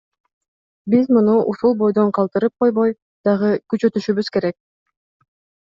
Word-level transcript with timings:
Биз 0.93 1.11
муну 1.17 1.35
ушул 1.51 1.75
бойдон 1.83 2.09
калтырып 2.19 2.65
койбой, 2.65 2.95
дагы 3.31 3.53
күчөтүшүбүз 3.75 4.35
керек. 4.39 4.59